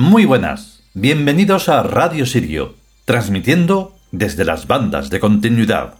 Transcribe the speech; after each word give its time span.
Muy 0.00 0.24
buenas, 0.24 0.82
bienvenidos 0.94 1.68
a 1.68 1.82
Radio 1.82 2.24
Sirio, 2.24 2.74
transmitiendo 3.04 3.98
desde 4.12 4.46
las 4.46 4.66
bandas 4.66 5.10
de 5.10 5.20
continuidad. 5.20 5.96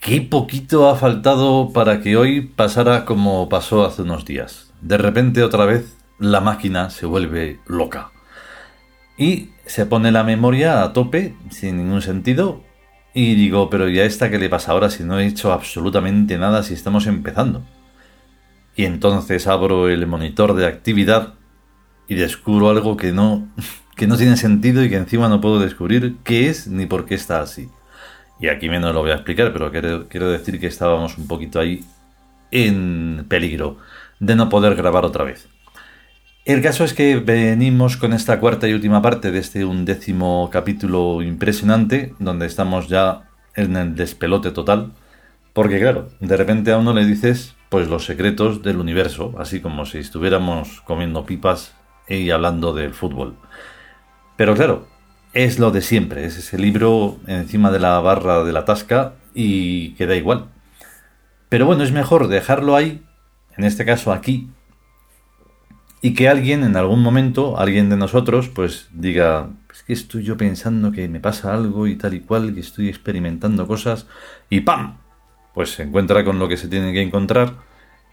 Qué 0.00 0.22
poquito 0.22 0.88
ha 0.90 0.96
faltado 0.96 1.70
para 1.72 2.00
que 2.00 2.16
hoy 2.16 2.40
pasara 2.40 3.04
como 3.04 3.48
pasó 3.48 3.86
hace 3.86 4.02
unos 4.02 4.24
días. 4.24 4.72
De 4.80 4.98
repente 4.98 5.44
otra 5.44 5.66
vez 5.66 5.96
la 6.18 6.40
máquina 6.40 6.90
se 6.90 7.06
vuelve 7.06 7.60
loca. 7.68 8.10
Y 9.16 9.50
se 9.66 9.86
pone 9.86 10.10
la 10.10 10.24
memoria 10.24 10.82
a 10.82 10.92
tope, 10.92 11.36
sin 11.50 11.76
ningún 11.76 12.02
sentido. 12.02 12.64
Y 13.14 13.36
digo, 13.36 13.70
pero 13.70 13.88
¿y 13.88 14.00
a 14.00 14.04
esta 14.04 14.28
qué 14.28 14.38
le 14.38 14.48
pasa 14.48 14.72
ahora 14.72 14.90
si 14.90 15.04
no 15.04 15.20
he 15.20 15.26
hecho 15.26 15.52
absolutamente 15.52 16.36
nada 16.36 16.64
si 16.64 16.74
estamos 16.74 17.06
empezando? 17.06 17.62
Y 18.74 18.84
entonces 18.84 19.46
abro 19.46 19.88
el 19.88 20.04
monitor 20.08 20.54
de 20.54 20.66
actividad 20.66 21.34
y 22.08 22.16
descubro 22.16 22.70
algo 22.70 22.96
que 22.96 23.12
no, 23.12 23.46
que 23.96 24.08
no 24.08 24.16
tiene 24.16 24.36
sentido 24.36 24.82
y 24.82 24.90
que 24.90 24.96
encima 24.96 25.28
no 25.28 25.40
puedo 25.40 25.60
descubrir 25.60 26.16
qué 26.24 26.48
es 26.48 26.66
ni 26.66 26.86
por 26.86 27.06
qué 27.06 27.14
está 27.14 27.40
así. 27.40 27.68
Y 28.40 28.48
aquí 28.48 28.68
menos 28.68 28.92
lo 28.92 29.02
voy 29.02 29.12
a 29.12 29.14
explicar, 29.14 29.52
pero 29.52 29.70
quiero, 29.70 30.08
quiero 30.08 30.28
decir 30.28 30.58
que 30.58 30.66
estábamos 30.66 31.16
un 31.16 31.28
poquito 31.28 31.60
ahí 31.60 31.84
en 32.50 33.26
peligro 33.28 33.78
de 34.18 34.34
no 34.34 34.48
poder 34.48 34.74
grabar 34.74 35.04
otra 35.04 35.22
vez. 35.22 35.48
El 36.44 36.60
caso 36.60 36.84
es 36.84 36.92
que 36.92 37.16
venimos 37.16 37.96
con 37.96 38.12
esta 38.12 38.38
cuarta 38.38 38.68
y 38.68 38.74
última 38.74 39.00
parte 39.00 39.30
de 39.30 39.38
este 39.38 39.64
undécimo 39.64 40.50
capítulo 40.52 41.22
impresionante, 41.22 42.14
donde 42.18 42.44
estamos 42.44 42.86
ya 42.88 43.30
en 43.56 43.74
el 43.76 43.94
despelote 43.94 44.50
total, 44.50 44.92
porque 45.54 45.80
claro, 45.80 46.10
de 46.20 46.36
repente 46.36 46.70
a 46.70 46.76
uno 46.76 46.92
le 46.92 47.06
dices 47.06 47.56
pues 47.70 47.88
los 47.88 48.04
secretos 48.04 48.62
del 48.62 48.76
universo, 48.76 49.32
así 49.38 49.60
como 49.60 49.86
si 49.86 49.96
estuviéramos 49.96 50.82
comiendo 50.82 51.24
pipas 51.24 51.74
y 52.10 52.28
hablando 52.28 52.74
del 52.74 52.92
fútbol. 52.92 53.36
Pero 54.36 54.54
claro, 54.54 54.86
es 55.32 55.58
lo 55.58 55.70
de 55.70 55.80
siempre, 55.80 56.26
es 56.26 56.36
ese 56.36 56.58
libro 56.58 57.20
encima 57.26 57.70
de 57.70 57.80
la 57.80 57.98
barra 58.00 58.44
de 58.44 58.52
la 58.52 58.66
tasca 58.66 59.14
y 59.32 59.94
queda 59.94 60.14
igual. 60.14 60.50
Pero 61.48 61.64
bueno, 61.64 61.84
es 61.84 61.92
mejor 61.92 62.28
dejarlo 62.28 62.76
ahí, 62.76 63.02
en 63.56 63.64
este 63.64 63.86
caso 63.86 64.12
aquí, 64.12 64.50
y 66.04 66.12
que 66.12 66.28
alguien 66.28 66.64
en 66.64 66.76
algún 66.76 67.02
momento, 67.02 67.58
alguien 67.58 67.88
de 67.88 67.96
nosotros, 67.96 68.50
pues 68.50 68.88
diga, 68.92 69.48
es 69.72 69.82
que 69.84 69.94
estoy 69.94 70.22
yo 70.22 70.36
pensando 70.36 70.92
que 70.92 71.08
me 71.08 71.18
pasa 71.18 71.54
algo 71.54 71.86
y 71.86 71.96
tal 71.96 72.12
y 72.12 72.20
cual, 72.20 72.52
que 72.52 72.60
estoy 72.60 72.90
experimentando 72.90 73.66
cosas, 73.66 74.06
y 74.50 74.60
¡pam! 74.60 74.98
Pues 75.54 75.70
se 75.70 75.84
encuentra 75.84 76.22
con 76.22 76.38
lo 76.38 76.46
que 76.46 76.58
se 76.58 76.68
tiene 76.68 76.92
que 76.92 77.00
encontrar, 77.00 77.54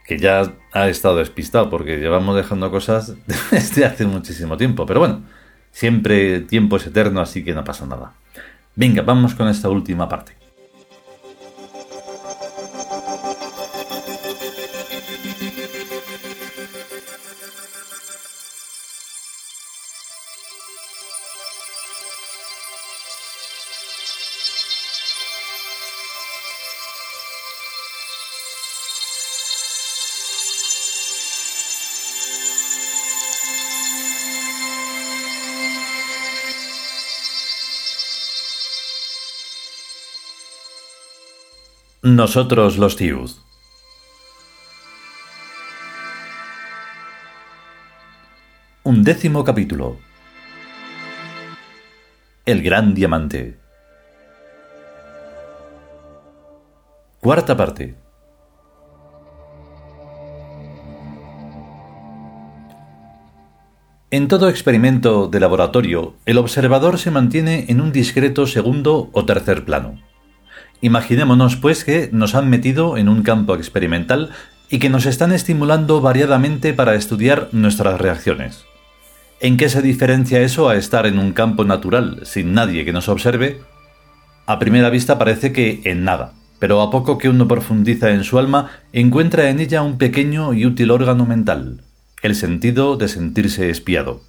que 0.08 0.18
ya 0.18 0.54
ha 0.72 0.88
estado 0.88 1.18
despistado, 1.18 1.70
porque 1.70 1.98
llevamos 1.98 2.38
dejando 2.38 2.72
cosas 2.72 3.14
desde 3.52 3.84
hace 3.84 4.06
muchísimo 4.06 4.56
tiempo. 4.56 4.86
Pero 4.86 5.02
bueno, 5.02 5.24
siempre 5.72 6.40
tiempo 6.40 6.78
es 6.78 6.88
eterno, 6.88 7.20
así 7.20 7.44
que 7.44 7.54
no 7.54 7.66
pasa 7.66 7.86
nada. 7.88 8.14
Venga, 8.74 9.02
vamos 9.02 9.36
con 9.36 9.50
esta 9.50 9.68
última 9.68 10.08
parte. 10.08 10.41
Nosotros 42.12 42.78
los 42.78 42.98
Tiud. 42.98 43.32
Undécimo 48.84 49.46
capítulo. 49.46 49.98
El 52.46 52.64
gran 52.64 52.94
diamante. 52.94 53.58
Cuarta 57.22 57.56
parte. 57.56 57.96
En 64.10 64.28
todo 64.28 64.50
experimento 64.50 65.30
de 65.30 65.40
laboratorio, 65.40 66.16
el 66.26 66.38
observador 66.40 67.00
se 67.00 67.10
mantiene 67.10 67.68
en 67.70 67.80
un 67.80 67.94
discreto 67.94 68.48
segundo 68.48 69.10
o 69.14 69.26
tercer 69.26 69.64
plano. 69.64 70.11
Imaginémonos, 70.82 71.56
pues, 71.56 71.84
que 71.86 72.10
nos 72.12 72.34
han 72.36 72.50
metido 72.50 72.98
en 72.98 73.08
un 73.08 73.22
campo 73.22 73.56
experimental 73.56 74.32
y 74.70 74.80
que 74.80 74.90
nos 74.90 75.06
están 75.06 75.32
estimulando 75.32 76.02
variadamente 76.02 76.74
para 76.74 76.96
estudiar 76.96 77.50
nuestras 77.52 78.02
reacciones. 78.02 78.66
¿En 79.40 79.58
qué 79.58 79.70
se 79.70 79.82
diferencia 79.82 80.42
eso 80.42 80.70
a 80.70 80.76
estar 80.76 81.06
en 81.06 81.20
un 81.20 81.34
campo 81.34 81.64
natural, 81.66 82.22
sin 82.24 82.54
nadie 82.54 82.86
que 82.86 82.94
nos 82.94 83.10
observe? 83.10 83.62
A 84.46 84.60
primera 84.60 84.90
vista 84.90 85.18
parece 85.18 85.52
que 85.52 85.82
en 85.84 86.04
nada, 86.04 86.34
pero 86.60 86.82
a 86.82 86.90
poco 86.90 87.18
que 87.18 87.30
uno 87.30 87.48
profundiza 87.48 88.12
en 88.12 88.24
su 88.24 88.40
alma, 88.40 88.72
encuentra 88.94 89.50
en 89.50 89.60
ella 89.60 89.82
un 89.82 89.98
pequeño 89.98 90.54
y 90.54 90.66
útil 90.66 90.92
órgano 90.92 91.26
mental, 91.26 91.84
el 92.22 92.36
sentido 92.36 92.98
de 92.98 93.08
sentirse 93.08 93.70
espiado. 93.70 94.22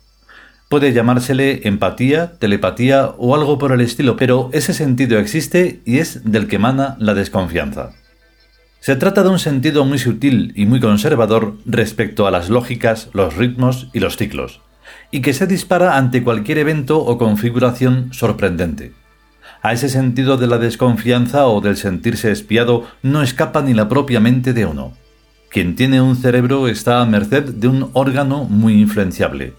Puede 0.72 0.94
llamársele 0.94 1.69
empatía, 1.69 2.38
telepatía 2.38 3.09
o 3.19 3.34
algo 3.34 3.59
por 3.59 3.72
el 3.72 3.83
estilo, 3.83 4.16
pero 4.16 4.49
ese 4.55 4.72
sentido 4.72 5.19
existe 5.19 5.83
y 5.84 5.99
es 5.99 6.25
del 6.25 6.49
que 6.49 6.56
emana 6.56 6.97
la 6.99 7.12
desconfianza. 7.12 7.91
Se 8.81 8.97
trata 8.97 9.22
de 9.22 9.28
un 9.28 9.38
sentido 9.38 9.84
muy 9.84 9.99
sutil 9.99 10.55
y 10.56 10.65
muy 10.65 10.81
conservador 10.81 11.59
respecto 11.66 12.27
a 12.27 12.31
las 12.31 12.49
lógicas, 12.49 13.10
los 13.12 13.37
ritmos 13.37 13.88
y 13.93 14.00
los 14.00 14.16
ciclos, 14.16 14.62
y 15.10 15.21
que 15.21 15.34
se 15.34 15.47
dispara 15.47 15.99
ante 15.99 16.25
cualquier 16.25 16.56
evento 16.56 17.04
o 17.04 17.19
configuración 17.19 18.09
sorprendente. 18.15 18.94
A 19.60 19.75
ese 19.75 19.91
sentido 19.91 20.39
de 20.39 20.47
la 20.47 20.56
desconfianza 20.56 21.49
o 21.49 21.60
del 21.60 21.77
sentirse 21.77 22.33
espiado 22.33 22.87
no 23.03 23.22
escapa 23.22 23.60
ni 23.60 23.75
la 23.75 23.91
propia 23.91 24.21
mente 24.21 24.54
de 24.54 24.65
uno. 24.65 24.94
Quien 25.50 25.77
tiene 25.77 26.01
un 26.01 26.16
cerebro 26.16 26.66
está 26.66 27.03
a 27.03 27.04
merced 27.04 27.45
de 27.45 27.69
un 27.69 27.91
órgano 27.92 28.45
muy 28.45 28.80
influenciable, 28.80 29.53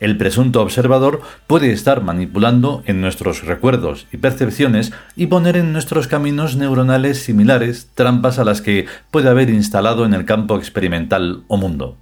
el 0.00 0.16
presunto 0.16 0.62
observador 0.62 1.20
puede 1.46 1.72
estar 1.72 2.02
manipulando 2.02 2.82
en 2.86 3.02
nuestros 3.02 3.44
recuerdos 3.44 4.06
y 4.10 4.16
percepciones 4.16 4.92
y 5.14 5.26
poner 5.26 5.58
en 5.58 5.74
nuestros 5.74 6.08
caminos 6.08 6.56
neuronales 6.56 7.22
similares 7.22 7.90
trampas 7.94 8.38
a 8.38 8.44
las 8.44 8.62
que 8.62 8.86
puede 9.10 9.28
haber 9.28 9.50
instalado 9.50 10.06
en 10.06 10.14
el 10.14 10.24
campo 10.24 10.56
experimental 10.56 11.44
o 11.48 11.58
mundo. 11.58 11.98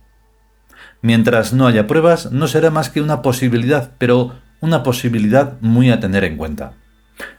Mientras 1.02 1.52
no 1.52 1.66
haya 1.66 1.88
pruebas, 1.88 2.30
no 2.30 2.46
será 2.46 2.70
más 2.70 2.88
que 2.88 3.02
una 3.02 3.20
posibilidad, 3.20 3.92
pero 3.98 4.34
una 4.60 4.84
posibilidad 4.84 5.60
muy 5.60 5.90
a 5.90 6.00
tener 6.00 6.24
en 6.24 6.36
cuenta. 6.36 6.74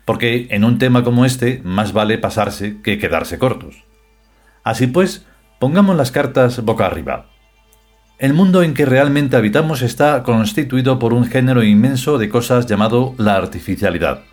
Porque 0.03 0.47
en 0.51 0.65
un 0.65 0.77
tema 0.77 1.03
como 1.05 1.25
este 1.25 1.61
más 1.63 1.93
vale 1.93 2.17
pasarse 2.17 2.81
que 2.81 2.97
quedarse 2.97 3.39
cortos. 3.39 3.85
Así 4.63 4.87
pues, 4.87 5.25
pongamos 5.59 5.95
las 5.95 6.11
cartas 6.11 6.63
boca 6.63 6.85
arriba. 6.85 7.27
El 8.19 8.33
mundo 8.33 8.63
en 8.63 8.73
que 8.73 8.85
realmente 8.85 9.37
habitamos 9.37 9.81
está 9.81 10.23
constituido 10.23 10.99
por 10.99 11.13
un 11.13 11.23
género 11.23 11.63
inmenso 11.63 12.17
de 12.17 12.27
cosas 12.27 12.65
llamado 12.65 13.15
la 13.17 13.37
artificialidad, 13.37 14.23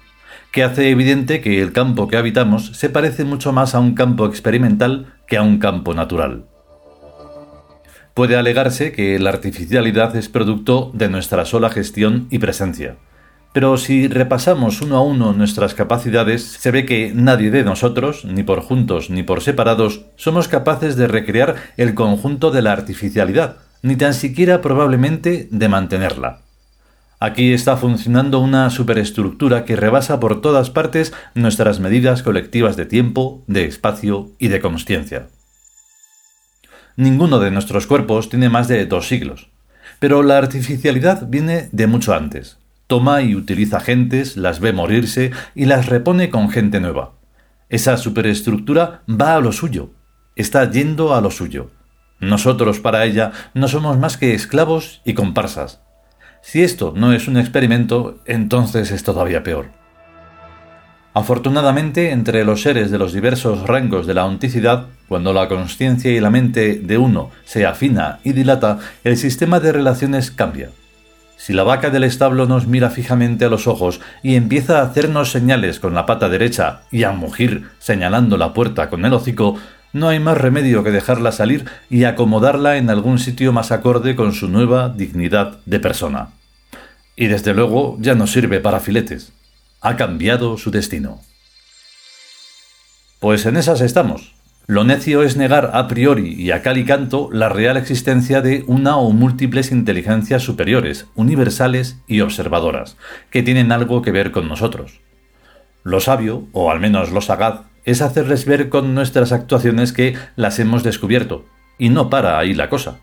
que 0.50 0.64
hace 0.64 0.90
evidente 0.90 1.40
que 1.40 1.62
el 1.62 1.72
campo 1.72 2.08
que 2.08 2.16
habitamos 2.16 2.72
se 2.76 2.90
parece 2.90 3.24
mucho 3.24 3.52
más 3.52 3.76
a 3.76 3.78
un 3.78 3.94
campo 3.94 4.26
experimental 4.26 5.14
que 5.28 5.36
a 5.36 5.42
un 5.42 5.60
campo 5.60 5.94
natural. 5.94 6.46
Puede 8.12 8.34
alegarse 8.34 8.90
que 8.90 9.20
la 9.20 9.30
artificialidad 9.30 10.16
es 10.16 10.28
producto 10.28 10.90
de 10.92 11.08
nuestra 11.08 11.44
sola 11.44 11.70
gestión 11.70 12.26
y 12.28 12.40
presencia, 12.40 12.96
pero 13.52 13.76
si 13.76 14.08
repasamos 14.08 14.82
uno 14.82 14.96
a 14.96 15.02
uno 15.02 15.32
nuestras 15.32 15.74
capacidades, 15.74 16.42
se 16.42 16.72
ve 16.72 16.86
que 16.86 17.12
nadie 17.14 17.52
de 17.52 17.62
nosotros, 17.62 18.24
ni 18.24 18.42
por 18.42 18.62
juntos 18.62 19.10
ni 19.10 19.22
por 19.22 19.42
separados, 19.42 20.06
somos 20.16 20.48
capaces 20.48 20.96
de 20.96 21.06
recrear 21.06 21.54
el 21.76 21.94
conjunto 21.94 22.50
de 22.50 22.62
la 22.62 22.72
artificialidad, 22.72 23.58
ni 23.86 23.94
tan 23.94 24.14
siquiera 24.14 24.62
probablemente 24.62 25.46
de 25.52 25.68
mantenerla. 25.68 26.40
Aquí 27.20 27.52
está 27.52 27.76
funcionando 27.76 28.40
una 28.40 28.68
superestructura 28.68 29.64
que 29.64 29.76
rebasa 29.76 30.18
por 30.18 30.40
todas 30.40 30.70
partes 30.70 31.12
nuestras 31.34 31.78
medidas 31.78 32.24
colectivas 32.24 32.76
de 32.76 32.84
tiempo, 32.84 33.44
de 33.46 33.64
espacio 33.64 34.32
y 34.40 34.48
de 34.48 34.60
consciencia. 34.60 35.28
Ninguno 36.96 37.38
de 37.38 37.52
nuestros 37.52 37.86
cuerpos 37.86 38.28
tiene 38.28 38.48
más 38.48 38.66
de 38.66 38.86
dos 38.86 39.06
siglos, 39.06 39.50
pero 40.00 40.24
la 40.24 40.36
artificialidad 40.36 41.28
viene 41.28 41.68
de 41.70 41.86
mucho 41.86 42.12
antes. 42.12 42.58
Toma 42.88 43.22
y 43.22 43.36
utiliza 43.36 43.78
gentes, 43.78 44.36
las 44.36 44.58
ve 44.58 44.72
morirse 44.72 45.30
y 45.54 45.66
las 45.66 45.86
repone 45.86 46.28
con 46.28 46.50
gente 46.50 46.80
nueva. 46.80 47.12
Esa 47.68 47.96
superestructura 47.98 49.02
va 49.08 49.36
a 49.36 49.40
lo 49.40 49.52
suyo, 49.52 49.90
está 50.34 50.68
yendo 50.68 51.14
a 51.14 51.20
lo 51.20 51.30
suyo. 51.30 51.70
Nosotros 52.20 52.80
para 52.80 53.04
ella 53.04 53.32
no 53.54 53.68
somos 53.68 53.98
más 53.98 54.16
que 54.16 54.34
esclavos 54.34 55.02
y 55.04 55.14
comparsas. 55.14 55.80
Si 56.40 56.62
esto 56.62 56.92
no 56.96 57.12
es 57.12 57.28
un 57.28 57.36
experimento, 57.36 58.20
entonces 58.24 58.90
es 58.90 59.02
todavía 59.02 59.42
peor. 59.42 59.66
Afortunadamente, 61.12 62.10
entre 62.10 62.44
los 62.44 62.62
seres 62.62 62.90
de 62.90 62.98
los 62.98 63.12
diversos 63.12 63.66
rangos 63.66 64.06
de 64.06 64.14
la 64.14 64.26
onticidad, 64.26 64.86
cuando 65.08 65.32
la 65.32 65.48
conciencia 65.48 66.12
y 66.12 66.20
la 66.20 66.30
mente 66.30 66.74
de 66.74 66.98
uno 66.98 67.30
se 67.44 67.64
afina 67.64 68.20
y 68.22 68.32
dilata, 68.32 68.78
el 69.02 69.16
sistema 69.16 69.58
de 69.58 69.72
relaciones 69.72 70.30
cambia. 70.30 70.70
Si 71.38 71.52
la 71.52 71.62
vaca 71.62 71.90
del 71.90 72.04
establo 72.04 72.46
nos 72.46 72.66
mira 72.66 72.90
fijamente 72.90 73.44
a 73.44 73.48
los 73.48 73.66
ojos 73.66 74.00
y 74.22 74.36
empieza 74.36 74.78
a 74.78 74.82
hacernos 74.82 75.30
señales 75.30 75.80
con 75.80 75.94
la 75.94 76.06
pata 76.06 76.28
derecha 76.28 76.82
y 76.90 77.04
a 77.04 77.12
mugir 77.12 77.68
señalando 77.78 78.36
la 78.36 78.52
puerta 78.52 78.88
con 78.88 79.04
el 79.04 79.12
hocico, 79.12 79.56
no 79.92 80.08
hay 80.08 80.20
más 80.20 80.38
remedio 80.38 80.84
que 80.84 80.90
dejarla 80.90 81.32
salir 81.32 81.64
y 81.88 82.04
acomodarla 82.04 82.76
en 82.76 82.90
algún 82.90 83.18
sitio 83.18 83.52
más 83.52 83.72
acorde 83.72 84.16
con 84.16 84.32
su 84.32 84.48
nueva 84.48 84.88
dignidad 84.88 85.58
de 85.66 85.80
persona. 85.80 86.30
Y 87.16 87.26
desde 87.26 87.54
luego 87.54 87.96
ya 88.00 88.14
no 88.14 88.26
sirve 88.26 88.60
para 88.60 88.80
filetes 88.80 89.32
ha 89.86 89.96
cambiado 89.96 90.58
su 90.58 90.70
destino. 90.70 91.20
Pues 93.20 93.46
en 93.46 93.56
esas 93.56 93.80
estamos. 93.80 94.34
Lo 94.66 94.82
necio 94.82 95.22
es 95.22 95.36
negar 95.36 95.70
a 95.74 95.86
priori 95.86 96.34
y 96.34 96.50
a 96.50 96.60
cal 96.60 96.76
y 96.76 96.84
canto 96.84 97.28
la 97.30 97.48
real 97.48 97.76
existencia 97.76 98.42
de 98.42 98.64
una 98.66 98.96
o 98.96 99.12
múltiples 99.12 99.70
inteligencias 99.70 100.42
superiores, 100.42 101.06
universales 101.14 102.00
y 102.08 102.20
observadoras, 102.20 102.96
que 103.30 103.44
tienen 103.44 103.70
algo 103.70 104.02
que 104.02 104.10
ver 104.10 104.32
con 104.32 104.48
nosotros. 104.48 105.00
Lo 105.84 106.00
sabio, 106.00 106.48
o 106.50 106.72
al 106.72 106.80
menos 106.80 107.12
lo 107.12 107.20
sagaz, 107.20 107.60
es 107.86 108.02
hacerles 108.02 108.44
ver 108.44 108.68
con 108.68 108.94
nuestras 108.94 109.32
actuaciones 109.32 109.94
que 109.94 110.14
las 110.34 110.58
hemos 110.58 110.82
descubierto, 110.82 111.46
y 111.78 111.88
no 111.88 112.10
para 112.10 112.38
ahí 112.38 112.52
la 112.52 112.68
cosa. 112.68 112.98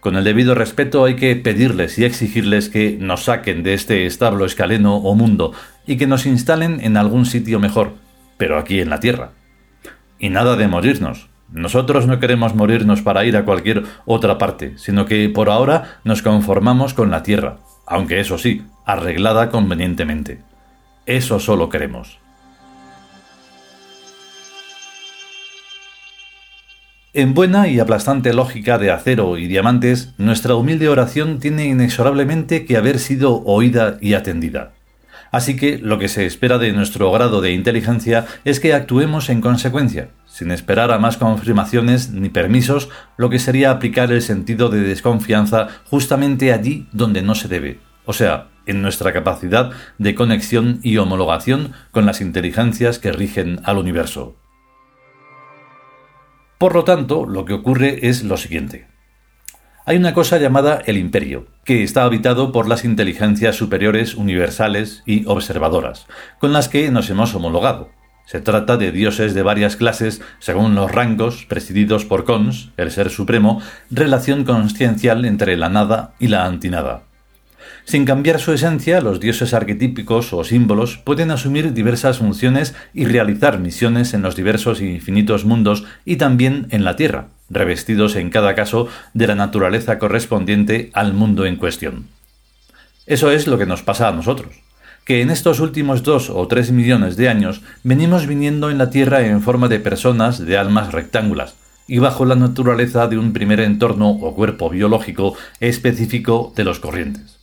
Con 0.00 0.14
el 0.14 0.22
debido 0.22 0.54
respeto 0.54 1.04
hay 1.04 1.16
que 1.16 1.34
pedirles 1.34 1.98
y 1.98 2.04
exigirles 2.04 2.68
que 2.68 2.96
nos 3.00 3.24
saquen 3.24 3.64
de 3.64 3.74
este 3.74 4.06
establo 4.06 4.44
escaleno 4.44 4.98
o 4.98 5.14
mundo 5.16 5.52
y 5.84 5.96
que 5.96 6.06
nos 6.06 6.26
instalen 6.26 6.78
en 6.80 6.96
algún 6.96 7.26
sitio 7.26 7.58
mejor, 7.58 7.94
pero 8.36 8.58
aquí 8.58 8.78
en 8.78 8.90
la 8.90 9.00
Tierra. 9.00 9.32
Y 10.20 10.28
nada 10.28 10.54
de 10.54 10.68
morirnos. 10.68 11.28
Nosotros 11.50 12.06
no 12.06 12.20
queremos 12.20 12.54
morirnos 12.54 13.02
para 13.02 13.24
ir 13.24 13.36
a 13.36 13.44
cualquier 13.44 13.84
otra 14.04 14.36
parte, 14.36 14.74
sino 14.76 15.06
que 15.06 15.28
por 15.28 15.48
ahora 15.48 15.98
nos 16.04 16.22
conformamos 16.22 16.92
con 16.92 17.10
la 17.10 17.22
Tierra, 17.22 17.58
aunque 17.86 18.20
eso 18.20 18.36
sí, 18.36 18.62
arreglada 18.84 19.50
convenientemente. 19.50 20.40
Eso 21.06 21.40
solo 21.40 21.68
queremos. 21.68 22.20
En 27.18 27.32
buena 27.32 27.66
y 27.66 27.80
aplastante 27.80 28.34
lógica 28.34 28.76
de 28.76 28.90
acero 28.90 29.38
y 29.38 29.46
diamantes, 29.46 30.12
nuestra 30.18 30.54
humilde 30.54 30.90
oración 30.90 31.38
tiene 31.38 31.64
inexorablemente 31.64 32.66
que 32.66 32.76
haber 32.76 32.98
sido 32.98 33.42
oída 33.44 33.96
y 34.02 34.12
atendida. 34.12 34.74
Así 35.32 35.56
que 35.56 35.78
lo 35.78 35.98
que 35.98 36.08
se 36.08 36.26
espera 36.26 36.58
de 36.58 36.74
nuestro 36.74 37.10
grado 37.10 37.40
de 37.40 37.52
inteligencia 37.52 38.26
es 38.44 38.60
que 38.60 38.74
actuemos 38.74 39.30
en 39.30 39.40
consecuencia, 39.40 40.10
sin 40.26 40.50
esperar 40.50 40.90
a 40.90 40.98
más 40.98 41.16
confirmaciones 41.16 42.10
ni 42.10 42.28
permisos, 42.28 42.90
lo 43.16 43.30
que 43.30 43.38
sería 43.38 43.70
aplicar 43.70 44.12
el 44.12 44.20
sentido 44.20 44.68
de 44.68 44.82
desconfianza 44.82 45.68
justamente 45.86 46.52
allí 46.52 46.86
donde 46.92 47.22
no 47.22 47.34
se 47.34 47.48
debe, 47.48 47.78
o 48.04 48.12
sea, 48.12 48.48
en 48.66 48.82
nuestra 48.82 49.14
capacidad 49.14 49.70
de 49.96 50.14
conexión 50.14 50.80
y 50.82 50.98
homologación 50.98 51.72
con 51.92 52.04
las 52.04 52.20
inteligencias 52.20 52.98
que 52.98 53.10
rigen 53.10 53.60
al 53.64 53.78
universo. 53.78 54.36
Por 56.58 56.74
lo 56.74 56.84
tanto, 56.84 57.26
lo 57.26 57.44
que 57.44 57.52
ocurre 57.52 58.08
es 58.08 58.22
lo 58.22 58.36
siguiente. 58.36 58.86
Hay 59.84 59.98
una 59.98 60.14
cosa 60.14 60.38
llamada 60.38 60.82
el 60.86 60.96
imperio, 60.96 61.46
que 61.64 61.84
está 61.84 62.02
habitado 62.02 62.50
por 62.50 62.66
las 62.66 62.84
inteligencias 62.84 63.56
superiores 63.56 64.14
universales 64.14 65.02
y 65.06 65.26
observadoras, 65.26 66.06
con 66.40 66.52
las 66.52 66.68
que 66.68 66.90
nos 66.90 67.08
hemos 67.10 67.34
homologado. 67.34 67.90
Se 68.24 68.40
trata 68.40 68.76
de 68.76 68.90
dioses 68.90 69.34
de 69.34 69.42
varias 69.42 69.76
clases 69.76 70.22
según 70.40 70.74
los 70.74 70.90
rangos, 70.90 71.46
presididos 71.46 72.04
por 72.04 72.24
Cons, 72.24 72.70
el 72.76 72.90
ser 72.90 73.10
supremo, 73.10 73.62
relación 73.90 74.44
consciencial 74.44 75.24
entre 75.24 75.56
la 75.56 75.68
nada 75.68 76.14
y 76.18 76.26
la 76.26 76.46
antinada. 76.46 77.05
Sin 77.86 78.04
cambiar 78.04 78.40
su 78.40 78.52
esencia, 78.52 79.00
los 79.00 79.20
dioses 79.20 79.54
arquetípicos 79.54 80.32
o 80.32 80.42
símbolos 80.42 80.96
pueden 80.96 81.30
asumir 81.30 81.72
diversas 81.72 82.18
funciones 82.18 82.74
y 82.92 83.04
realizar 83.04 83.60
misiones 83.60 84.12
en 84.12 84.22
los 84.22 84.34
diversos 84.34 84.80
e 84.80 84.86
infinitos 84.86 85.44
mundos 85.44 85.84
y 86.04 86.16
también 86.16 86.66
en 86.70 86.82
la 86.82 86.96
Tierra, 86.96 87.28
revestidos 87.48 88.16
en 88.16 88.30
cada 88.30 88.56
caso 88.56 88.88
de 89.14 89.28
la 89.28 89.36
naturaleza 89.36 90.00
correspondiente 90.00 90.90
al 90.94 91.14
mundo 91.14 91.46
en 91.46 91.54
cuestión. 91.54 92.08
Eso 93.06 93.30
es 93.30 93.46
lo 93.46 93.56
que 93.56 93.66
nos 93.66 93.84
pasa 93.84 94.08
a 94.08 94.12
nosotros, 94.12 94.52
que 95.04 95.22
en 95.22 95.30
estos 95.30 95.60
últimos 95.60 96.02
dos 96.02 96.28
o 96.28 96.48
tres 96.48 96.72
millones 96.72 97.16
de 97.16 97.28
años 97.28 97.62
venimos 97.84 98.26
viniendo 98.26 98.68
en 98.68 98.78
la 98.78 98.90
Tierra 98.90 99.24
en 99.24 99.42
forma 99.42 99.68
de 99.68 99.78
personas 99.78 100.44
de 100.44 100.58
almas 100.58 100.90
rectángulas, 100.90 101.54
y 101.86 102.00
bajo 102.00 102.24
la 102.24 102.34
naturaleza 102.34 103.06
de 103.06 103.16
un 103.16 103.32
primer 103.32 103.60
entorno 103.60 104.10
o 104.10 104.34
cuerpo 104.34 104.70
biológico 104.70 105.36
específico 105.60 106.52
de 106.56 106.64
los 106.64 106.80
corrientes. 106.80 107.35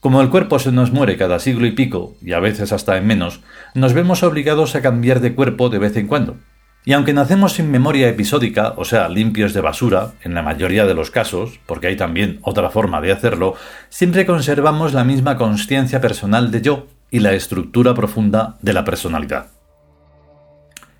Como 0.00 0.22
el 0.22 0.30
cuerpo 0.30 0.58
se 0.58 0.72
nos 0.72 0.92
muere 0.92 1.18
cada 1.18 1.38
siglo 1.38 1.66
y 1.66 1.72
pico, 1.72 2.14
y 2.22 2.32
a 2.32 2.40
veces 2.40 2.72
hasta 2.72 2.96
en 2.96 3.06
menos, 3.06 3.40
nos 3.74 3.92
vemos 3.92 4.22
obligados 4.22 4.74
a 4.74 4.80
cambiar 4.80 5.20
de 5.20 5.34
cuerpo 5.34 5.68
de 5.68 5.78
vez 5.78 5.94
en 5.98 6.06
cuando. 6.06 6.38
Y 6.86 6.94
aunque 6.94 7.12
nacemos 7.12 7.52
sin 7.52 7.70
memoria 7.70 8.08
episódica, 8.08 8.72
o 8.78 8.86
sea, 8.86 9.10
limpios 9.10 9.52
de 9.52 9.60
basura, 9.60 10.12
en 10.22 10.32
la 10.32 10.40
mayoría 10.40 10.86
de 10.86 10.94
los 10.94 11.10
casos, 11.10 11.60
porque 11.66 11.88
hay 11.88 11.96
también 11.96 12.38
otra 12.40 12.70
forma 12.70 13.02
de 13.02 13.12
hacerlo, 13.12 13.56
siempre 13.90 14.24
conservamos 14.24 14.94
la 14.94 15.04
misma 15.04 15.36
conciencia 15.36 16.00
personal 16.00 16.50
de 16.50 16.62
yo 16.62 16.86
y 17.10 17.18
la 17.18 17.34
estructura 17.34 17.92
profunda 17.92 18.56
de 18.62 18.72
la 18.72 18.86
personalidad. 18.86 19.48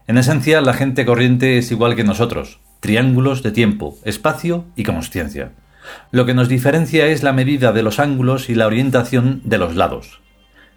En 0.07 0.19
esencia, 0.19 0.61
la 0.61 0.75
gente 0.75 1.07
corriente 1.07 1.57
es 1.57 1.71
igual 1.71 1.97
que 1.97 2.05
nosotros, 2.05 2.61
triángulos 2.81 3.43
de 3.43 3.53
tiempo, 3.53 3.97
espacio 4.05 4.67
y 4.77 4.83
conciencia. 4.83 5.53
Lo 6.11 6.27
que 6.27 6.35
nos 6.35 6.49
diferencia 6.49 7.07
es 7.07 7.23
la 7.23 7.33
medida 7.33 7.73
de 7.73 7.83
los 7.83 7.99
ángulos 7.99 8.51
y 8.51 8.55
la 8.55 8.67
orientación 8.67 9.41
de 9.45 9.59
los 9.59 9.77
lados. 9.77 10.21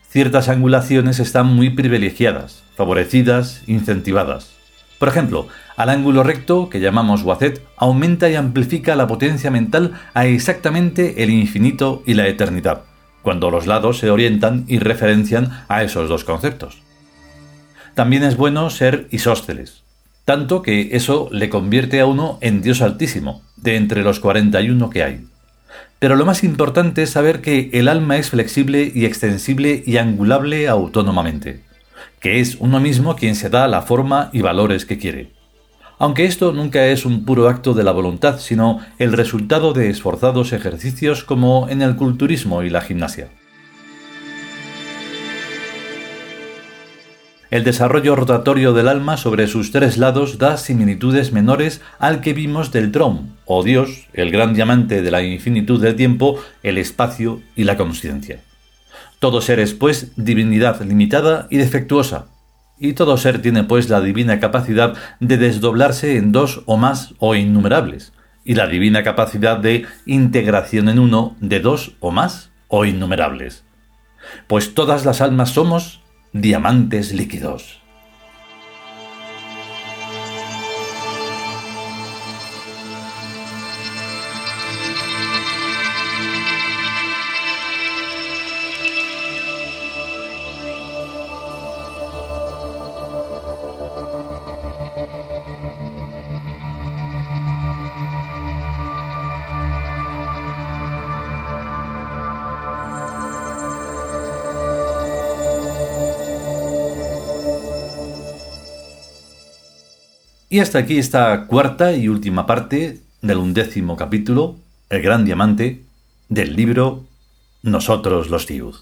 Ciertas 0.10 0.50
angulaciones 0.50 1.20
están 1.20 1.48
muy 1.48 1.72
privilegiadas, 1.72 2.64
favorecidas, 2.76 3.64
incentivadas. 3.68 4.52
Por 5.00 5.10
ejemplo, 5.10 5.48
al 5.76 5.90
ángulo 5.90 6.24
recto, 6.24 6.70
que 6.70 6.80
llamamos 6.80 7.24
Wacet, 7.24 7.62
aumenta 7.78 8.30
y 8.30 8.36
amplifica 8.36 8.96
la 8.96 9.08
potencia 9.08 9.52
mental 9.52 9.94
a 10.14 10.28
exactamente 10.28 11.24
el 11.24 11.30
infinito 11.30 12.04
y 12.06 12.14
la 12.14 12.28
eternidad, 12.28 12.84
cuando 13.22 13.50
los 13.50 13.68
lados 13.68 13.98
se 13.98 14.12
orientan 14.12 14.66
y 14.68 14.80
referencian 14.80 15.64
a 15.68 15.84
esos 15.84 16.08
dos 16.08 16.24
conceptos. 16.24 16.84
También 17.96 18.24
es 18.24 18.38
bueno 18.38 18.70
ser 18.70 19.08
isósceles, 19.12 19.84
tanto 20.26 20.62
que 20.62 20.96
eso 20.96 21.28
le 21.32 21.50
convierte 21.50 22.00
a 22.00 22.06
uno 22.06 22.38
en 22.42 22.62
Dios 22.62 22.82
altísimo, 22.82 23.42
de 23.64 23.78
entre 23.78 24.04
los 24.04 24.20
41 24.20 24.90
que 24.90 25.04
hay. 25.04 25.26
Pero 26.00 26.16
lo 26.16 26.26
más 26.26 26.44
importante 26.44 27.04
es 27.04 27.12
saber 27.12 27.42
que 27.42 27.70
el 27.74 27.88
alma 27.88 28.18
es 28.18 28.30
flexible 28.30 28.92
y 28.94 29.06
extensible 29.06 29.84
y 29.86 29.98
angulable 29.98 30.68
autónomamente, 30.68 31.62
que 32.20 32.42
es 32.42 32.58
uno 32.60 32.80
mismo 32.82 33.16
quien 33.16 33.36
se 33.36 33.50
da 33.50 33.68
la 33.70 33.82
forma 33.82 34.30
y 34.34 34.42
valores 34.42 34.86
que 34.86 34.98
quiere. 34.98 35.32
Aunque 36.00 36.26
esto 36.26 36.52
nunca 36.52 36.88
es 36.88 37.06
un 37.06 37.24
puro 37.24 37.48
acto 37.48 37.74
de 37.74 37.84
la 37.84 37.92
voluntad, 37.92 38.40
sino 38.40 38.80
el 39.00 39.14
resultado 39.14 39.72
de 39.72 39.90
esforzados 39.90 40.52
ejercicios 40.52 41.24
como 41.24 41.70
en 41.70 41.82
el 41.82 41.96
culturismo 41.96 42.64
y 42.64 42.70
la 42.70 42.82
gimnasia. 42.82 43.30
El 47.54 47.64
desarrollo 47.64 48.16
rotatorio 48.16 48.74
del 48.74 48.88
alma 48.88 49.16
sobre 49.16 49.46
sus 49.46 49.72
tres 49.72 50.00
lados 50.00 50.40
da 50.40 50.58
similitudes 50.58 51.32
menores 51.32 51.82
al 52.00 52.20
que 52.20 52.34
vimos 52.34 52.72
del 52.72 52.92
Drom, 52.92 53.36
o 53.46 53.62
Dios, 53.62 54.08
el 54.14 54.32
gran 54.32 54.56
diamante 54.56 55.04
de 55.04 55.12
la 55.12 55.22
infinitud 55.22 55.80
del 55.80 55.96
tiempo, 55.96 56.40
el 56.64 56.80
espacio 56.80 57.44
y 57.56 57.66
la 57.66 57.78
conciencia. 57.78 58.40
Todo 59.20 59.40
ser 59.40 59.60
es, 59.60 59.76
pues, 59.76 60.14
divinidad 60.16 60.82
limitada 60.82 61.46
y 61.52 61.58
defectuosa, 61.58 62.26
y 62.80 62.94
todo 62.94 63.18
ser 63.18 63.40
tiene, 63.40 63.66
pues, 63.66 63.88
la 63.88 64.02
divina 64.02 64.40
capacidad 64.40 64.96
de 65.20 65.38
desdoblarse 65.38 66.18
en 66.18 66.32
dos 66.32 66.64
o 66.66 66.78
más 66.78 67.14
o 67.20 67.36
innumerables, 67.36 68.14
y 68.44 68.56
la 68.56 68.66
divina 68.66 69.04
capacidad 69.04 69.60
de 69.60 69.86
integración 70.08 70.90
en 70.90 70.98
uno 70.98 71.36
de 71.40 71.60
dos 71.60 71.92
o 72.00 72.10
más 72.10 72.50
o 72.68 72.84
innumerables. 72.84 73.64
Pues 74.48 74.74
todas 74.74 75.06
las 75.06 75.22
almas 75.22 75.52
somos 75.52 76.03
diamantes 76.34 77.14
líquidos. 77.14 77.83
Y 110.54 110.60
hasta 110.60 110.78
aquí 110.78 111.00
esta 111.00 111.48
cuarta 111.48 111.94
y 111.94 112.08
última 112.08 112.46
parte 112.46 113.02
del 113.24 113.38
undécimo 113.40 113.98
capítulo, 113.98 114.60
El 114.88 115.02
Gran 115.02 115.26
Diamante, 115.26 115.84
del 116.30 116.56
libro 116.56 117.08
Nosotros 117.64 118.30
los 118.30 118.46
Tiud. 118.46 118.76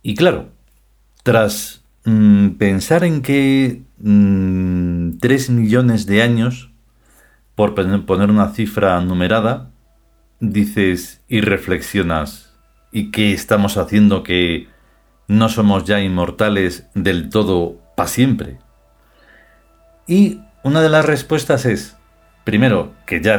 Y 0.00 0.14
claro, 0.14 0.50
tras 1.24 1.82
mm, 2.04 2.50
pensar 2.50 3.02
en 3.02 3.20
que 3.20 3.82
mm, 3.98 5.18
tres 5.18 5.50
millones 5.50 6.06
de 6.06 6.22
años, 6.22 6.70
por 7.56 7.74
poner 7.74 8.30
una 8.30 8.52
cifra 8.52 9.00
numerada, 9.00 9.72
dices 10.38 11.20
y 11.26 11.40
reflexionas, 11.40 12.54
¿y 12.92 13.10
qué 13.10 13.32
estamos 13.32 13.76
haciendo 13.76 14.22
que 14.22 14.75
no 15.28 15.48
somos 15.48 15.84
ya 15.84 16.00
inmortales 16.00 16.86
del 16.94 17.30
todo 17.30 17.76
para 17.96 18.08
siempre? 18.08 18.58
Y 20.06 20.40
una 20.62 20.82
de 20.82 20.88
las 20.88 21.04
respuestas 21.04 21.64
es, 21.64 21.96
primero, 22.44 22.92
que 23.06 23.20
ya, 23.20 23.36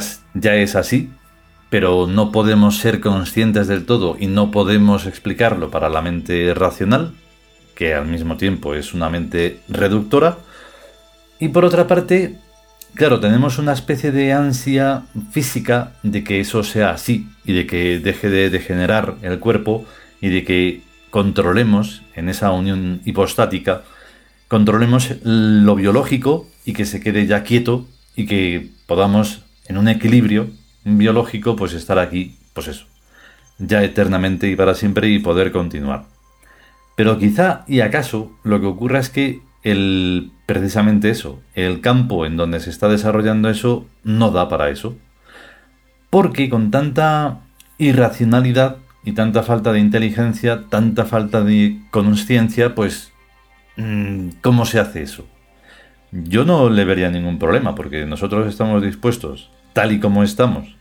es 0.56 0.76
así, 0.76 1.10
pero 1.70 2.08
no 2.08 2.32
podemos 2.32 2.78
ser 2.78 3.00
conscientes 3.00 3.68
del 3.68 3.86
todo 3.86 4.18
y 4.20 4.28
no 4.28 4.52
podemos 4.52 5.06
explicarlo 5.06 5.70
para 5.70 5.90
la 5.90 6.02
mente 6.02 6.54
racional, 6.54 7.14
que 7.76 7.94
al 7.94 8.08
mismo 8.08 8.38
tiempo 8.38 8.76
es 8.76 8.94
una 8.94 9.10
mente 9.10 9.60
reductora. 9.70 10.38
Y 11.40 11.50
por 11.50 11.64
otra 11.64 11.88
parte, 11.88 12.38
claro, 12.96 13.20
tenemos 13.20 13.60
una 13.60 13.74
especie 13.74 14.12
de 14.12 14.34
ansia 14.34 15.04
física 15.32 15.94
de 16.04 16.24
que 16.24 16.40
eso 16.40 16.64
sea 16.64 16.92
así 16.92 17.30
y 17.46 17.54
de 17.54 17.68
que 17.68 18.00
deje 18.00 18.30
de 18.30 18.50
degenerar 18.50 19.16
el 19.22 19.40
cuerpo 19.40 19.86
y 20.20 20.30
de 20.30 20.44
que 20.44 20.87
controlemos 21.10 22.04
en 22.16 22.30
esa 22.30 22.52
unión 22.52 23.02
hipostática, 23.06 23.84
controlemos 24.48 25.16
lo 25.24 25.76
biológico 25.76 26.48
y 26.66 26.74
que 26.74 26.86
se 26.86 27.00
quede 27.00 27.26
ya 27.28 27.44
quieto 27.44 27.88
y 28.16 28.26
que 28.26 28.70
podamos 28.86 29.44
en 29.68 29.78
un 29.78 29.88
equilibrio 29.88 30.50
biológico, 30.84 31.56
pues 31.56 31.74
estar 31.74 32.00
aquí, 32.00 32.38
pues 32.54 32.68
eso, 32.68 32.86
ya 33.58 33.84
eternamente 33.84 34.50
y 34.50 34.56
para 34.56 34.74
siempre 34.74 35.10
y 35.10 35.20
poder 35.20 35.52
continuar. 35.52 36.06
Pero 36.96 37.20
quizá 37.20 37.64
y 37.68 37.82
acaso 37.82 38.32
lo 38.44 38.60
que 38.60 38.68
ocurra 38.68 39.00
es 39.00 39.10
que 39.10 39.42
el 39.64 40.32
precisamente 40.46 41.10
eso, 41.10 41.42
el 41.54 41.82
campo 41.82 42.26
en 42.26 42.38
donde 42.38 42.60
se 42.60 42.70
está 42.70 42.88
desarrollando 42.88 43.50
eso 43.50 43.86
no 44.04 44.32
da 44.32 44.50
para 44.50 44.70
eso. 44.70 44.96
Porque 46.10 46.50
con 46.50 46.72
tanta 46.72 47.42
irracionalidad 47.78 48.78
y 49.08 49.14
tanta 49.14 49.42
falta 49.42 49.72
de 49.72 49.80
inteligencia, 49.80 50.66
tanta 50.68 51.06
falta 51.06 51.42
de 51.42 51.80
conciencia, 51.92 52.76
pues 52.76 53.14
mm, 53.78 54.32
¿cómo 54.42 54.66
se 54.66 54.82
hace 54.82 55.02
eso? 55.02 55.26
Yo 56.12 56.44
no 56.44 56.70
le 56.70 56.84
vería 56.84 57.10
ningún 57.10 57.40
problema 57.40 57.74
porque 57.74 58.06
nosotros 58.06 58.50
estamos 58.50 58.84
dispuestos, 58.84 59.50
tal 59.72 59.94
y 59.94 60.02
como 60.02 60.24
estamos, 60.24 60.76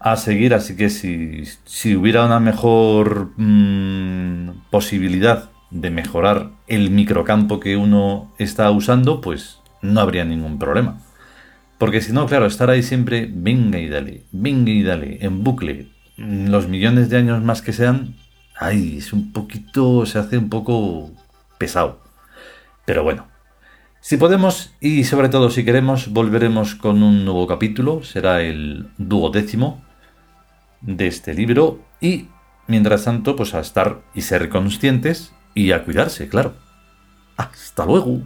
a 0.00 0.16
seguir, 0.16 0.54
así 0.54 0.74
que 0.74 0.88
si, 0.88 1.44
si 1.66 1.94
hubiera 1.94 2.24
una 2.24 2.40
mejor 2.40 3.32
mm, 3.36 4.70
posibilidad 4.70 5.50
de 5.70 5.90
mejorar 5.90 6.52
el 6.66 6.90
microcampo 6.90 7.60
que 7.60 7.76
uno 7.76 8.32
está 8.38 8.70
usando, 8.70 9.20
pues 9.20 9.60
no 9.82 10.00
habría 10.00 10.24
ningún 10.24 10.58
problema. 10.58 10.98
Porque 11.76 12.00
si 12.00 12.10
no, 12.14 12.24
claro, 12.24 12.46
estar 12.46 12.70
ahí 12.70 12.82
siempre, 12.82 13.28
venga 13.30 13.78
y 13.78 13.90
dale, 13.90 14.24
venga 14.32 14.70
y 14.70 14.82
dale, 14.82 15.18
en 15.20 15.44
bucle, 15.44 15.93
los 16.16 16.68
millones 16.68 17.10
de 17.10 17.16
años 17.16 17.42
más 17.42 17.62
que 17.62 17.72
sean, 17.72 18.14
ay, 18.56 18.98
es 18.98 19.12
un 19.12 19.32
poquito, 19.32 20.06
se 20.06 20.18
hace 20.18 20.38
un 20.38 20.48
poco 20.48 21.10
pesado. 21.58 22.00
Pero 22.84 23.02
bueno, 23.02 23.26
si 24.00 24.16
podemos 24.16 24.74
y 24.80 25.04
sobre 25.04 25.28
todo 25.28 25.50
si 25.50 25.64
queremos, 25.64 26.12
volveremos 26.12 26.74
con 26.74 27.02
un 27.02 27.24
nuevo 27.24 27.46
capítulo, 27.46 28.02
será 28.02 28.42
el 28.42 28.88
duodécimo 28.98 29.82
de 30.82 31.06
este 31.06 31.34
libro 31.34 31.80
y, 32.00 32.28
mientras 32.66 33.04
tanto, 33.04 33.36
pues 33.36 33.54
a 33.54 33.60
estar 33.60 34.02
y 34.14 34.22
ser 34.22 34.50
conscientes 34.50 35.32
y 35.54 35.72
a 35.72 35.84
cuidarse, 35.84 36.28
claro. 36.28 36.54
Hasta 37.36 37.86
luego. 37.86 38.22